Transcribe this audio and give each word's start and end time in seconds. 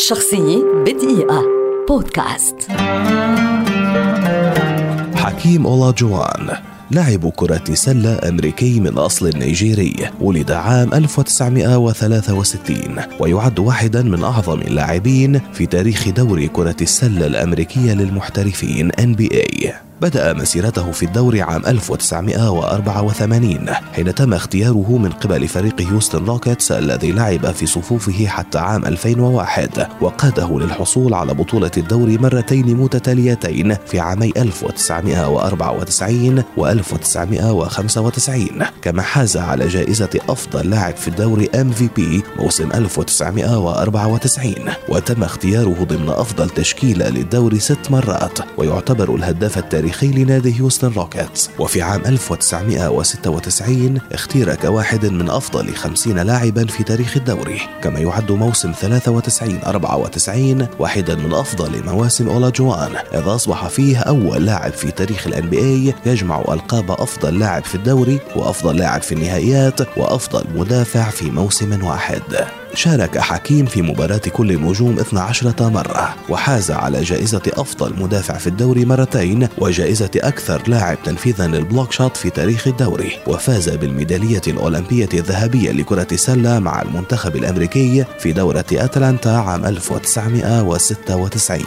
شخصية 0.00 0.64
بدقيقة. 0.86 1.44
بودكاست. 1.88 2.56
حكيم 5.14 5.66
أولا 5.66 5.90
جوان 5.90 6.50
لاعب 6.90 7.28
كرة 7.28 7.74
سلة 7.74 8.28
أمريكي 8.28 8.80
من 8.80 8.98
أصل 8.98 9.38
نيجيري 9.38 9.96
ولد 10.20 10.50
عام 10.50 10.94
1963 10.94 12.96
ويعد 13.20 13.58
واحدا 13.58 14.02
من 14.02 14.24
أعظم 14.24 14.60
اللاعبين 14.60 15.40
في 15.52 15.66
تاريخ 15.66 16.08
دوري 16.08 16.48
كرة 16.48 16.76
السلة 16.80 17.26
الأمريكية 17.26 17.94
للمحترفين 17.94 18.92
NBA 18.92 19.89
بدأ 20.00 20.32
مسيرته 20.32 20.92
في 20.92 21.02
الدوري 21.02 21.42
عام 21.42 21.66
1984 21.66 23.66
حين 23.92 24.14
تم 24.14 24.34
اختياره 24.34 24.98
من 24.98 25.10
قبل 25.10 25.48
فريق 25.48 25.80
هيوستن 25.80 26.24
روكيتس 26.24 26.72
الذي 26.72 27.12
لعب 27.12 27.50
في 27.50 27.66
صفوفه 27.66 28.26
حتى 28.26 28.58
عام 28.58 28.84
2001 28.84 29.88
وقاده 30.00 30.58
للحصول 30.58 31.14
على 31.14 31.34
بطولة 31.34 31.70
الدوري 31.76 32.18
مرتين 32.18 32.76
متتاليتين 32.76 33.74
في 33.74 34.00
عامي 34.00 34.32
1994 34.36 36.42
و 36.56 36.66
1995 36.66 38.46
كما 38.82 39.02
حاز 39.02 39.36
على 39.36 39.68
جائزة 39.68 40.20
أفضل 40.28 40.70
لاعب 40.70 40.96
في 40.96 41.08
الدوري 41.08 41.46
MVP 41.46 42.00
موسم 42.38 42.72
1994 42.72 44.54
وتم 44.88 45.22
اختياره 45.22 45.84
ضمن 45.84 46.08
أفضل 46.08 46.50
تشكيلة 46.50 47.08
للدوري 47.08 47.58
ست 47.58 47.90
مرات 47.90 48.38
ويعتبر 48.58 49.14
الهداف 49.14 49.58
التاريخي 49.58 49.89
التاريخي 49.90 50.24
لنادي 50.24 50.56
هيوستن 50.56 50.92
روكيتس. 50.96 51.50
وفي 51.58 51.82
عام 51.82 52.00
1996 52.06 54.00
اختير 54.12 54.54
كواحد 54.54 55.06
من 55.06 55.30
أفضل 55.30 55.74
50 55.74 56.18
لاعبا 56.18 56.66
في 56.66 56.84
تاريخ 56.84 57.16
الدوري. 57.16 57.60
كما 57.82 57.98
يعد 57.98 58.32
موسم 58.32 58.72
93 58.72 59.60
94 59.66 60.66
واحدا 60.78 61.14
من 61.14 61.32
أفضل 61.32 61.84
مواسم 61.84 62.28
أولاجوان 62.28 62.96
إذ 63.14 63.22
أصبح 63.26 63.68
فيه 63.68 63.98
أول 63.98 64.46
لاعب 64.46 64.72
في 64.72 64.90
تاريخ 64.90 65.26
ال 65.26 65.50
NBA 65.50 65.94
يجمع 66.06 66.40
ألقاب 66.48 66.90
أفضل 66.90 67.38
لاعب 67.38 67.64
في 67.64 67.74
الدوري 67.74 68.20
وأفضل 68.36 68.76
لاعب 68.76 69.02
في 69.02 69.12
النهائيات 69.12 69.98
وأفضل 69.98 70.44
مدافع 70.54 71.10
في 71.10 71.30
موسم 71.30 71.84
واحد. 71.84 72.22
شارك 72.74 73.18
حكيم 73.18 73.66
في 73.66 73.82
مباراة 73.82 74.20
كل 74.32 74.50
النجوم 74.50 74.98
12 74.98 75.70
مرة 75.70 76.14
وحاز 76.28 76.70
على 76.70 77.02
جائزة 77.02 77.42
أفضل 77.46 78.02
مدافع 78.02 78.38
في 78.38 78.46
الدوري 78.46 78.84
مرتين 78.84 79.48
وجائزة 79.58 80.10
أكثر 80.16 80.62
لاعب 80.66 81.02
تنفيذا 81.04 81.46
لل 81.46 81.59
block 81.59 81.92
shot 81.92 82.16
في 82.16 82.30
تاريخ 82.30 82.66
الدوري. 82.68 83.12
وفاز 83.26 83.68
بالميدالية 83.68 84.40
الأولمبية 84.46 85.08
الذهبية 85.14 85.70
لكرة 85.70 86.06
السلة 86.12 86.58
مع 86.58 86.82
المنتخب 86.82 87.36
الأمريكي 87.36 88.04
في 88.18 88.32
دورة 88.32 88.64
أتلانتا 88.72 89.28
عام 89.28 89.64
1996 89.64 91.60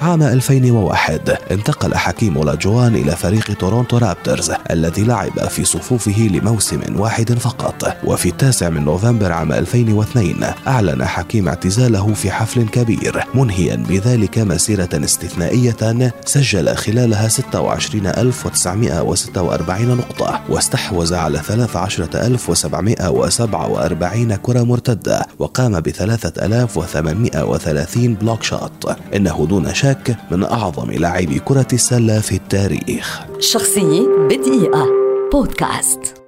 عام 0.00 0.22
2001 0.22 1.36
انتقل 1.50 1.94
حكيم 1.94 2.36
أولاجوان 2.36 2.94
إلى 2.94 3.16
فريق 3.16 3.52
تورونتو 3.54 3.98
رابترز 3.98 4.52
الذي 4.70 5.02
لعب 5.04 5.48
في 5.48 5.64
صفوفه 5.64 6.28
لموسم 6.32 6.80
واحد 6.96 7.32
فقط. 7.32 7.96
وفي 8.04 8.28
التاسع 8.28 8.68
من 8.68 8.84
نوفمبر 8.84 9.32
عام 9.32 9.52
2002 9.52 10.39
أعلن 10.66 11.04
حكيم 11.04 11.48
اعتزاله 11.48 12.14
في 12.14 12.30
حفل 12.30 12.68
كبير. 12.68 13.24
منهيا 13.34 13.76
بذلك 13.76 14.38
مسيرة 14.38 14.88
استثنائية 14.94 16.10
سجل 16.24 16.76
خلالها 16.76 17.28
26946 17.28 19.96
نقطة 19.96 20.40
واستحوذ 20.48 21.14
على 21.14 21.38
13747 21.38 24.36
كرة 24.36 24.62
مرتدة 24.62 25.26
وقام 25.38 25.80
ب 25.80 25.90
3830 25.90 28.14
بلوك 28.14 28.42
شوت 28.42 28.96
إنه 29.14 29.46
دون 29.48 29.74
شك 29.74 30.16
من 30.30 30.44
أعظم 30.44 30.90
لاعبي 30.90 31.38
كرة 31.38 31.68
السلة 31.72 32.20
في 32.20 32.34
التاريخ. 32.34 33.20
شخصية 33.40 34.00
بدقيقة. 34.30 34.86
بودكاست. 35.32 36.19